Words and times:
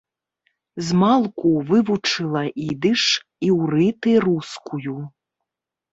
Змалку 0.85 1.51
вывучыла 1.69 2.43
ідыш, 2.69 3.03
іўрыт 3.49 4.01
і 4.15 4.17
рускую. 4.29 4.97